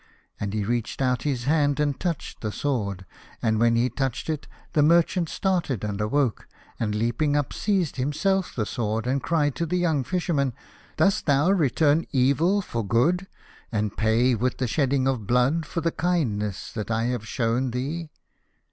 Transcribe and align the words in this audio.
And 0.39 0.51
he 0.55 0.63
reached 0.63 0.99
out 0.99 1.21
his 1.21 1.43
hand 1.43 1.79
and 1.79 1.99
touched 1.99 2.41
the 2.41 2.51
sword, 2.51 3.05
and 3.39 3.59
when 3.59 3.75
he 3.75 3.87
touched 3.87 4.31
it 4.31 4.47
the 4.73 4.81
mer 4.81 5.03
chant 5.03 5.29
started 5.29 5.83
and 5.83 6.01
awoke, 6.01 6.47
and 6.79 6.95
leaping 6.95 7.35
up 7.35 7.53
seized 7.53 7.97
himself 7.97 8.55
the 8.55 8.65
sword 8.65 9.05
and 9.05 9.21
cried 9.21 9.53
to 9.57 9.67
the 9.67 9.77
young 9.77 10.03
Fisherman," 10.03 10.53
Dost 10.97 11.27
thou 11.27 11.51
return 11.51 12.07
evil 12.11 12.63
for 12.63 12.83
good, 12.83 13.27
and 13.71 13.95
pay 13.95 14.33
with 14.33 14.57
the 14.57 14.65
shedding 14.65 15.07
of 15.07 15.27
blood 15.27 15.67
for 15.67 15.81
the 15.81 15.91
kindness 15.91 16.71
that 16.71 16.89
I 16.89 17.03
have 17.03 17.27
shown 17.27 17.69
thee 17.69 18.09